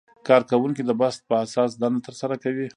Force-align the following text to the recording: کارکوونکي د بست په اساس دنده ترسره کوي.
کارکوونکي 0.27 0.81
د 0.85 0.91
بست 0.99 1.21
په 1.29 1.35
اساس 1.45 1.71
دنده 1.81 2.01
ترسره 2.07 2.35
کوي. 2.43 2.67